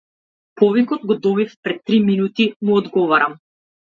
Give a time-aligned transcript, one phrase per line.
[0.59, 3.37] Повикот го добив пред три минути му одговарам.